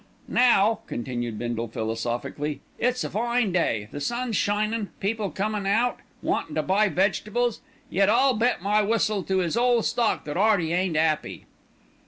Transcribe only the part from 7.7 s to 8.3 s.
yet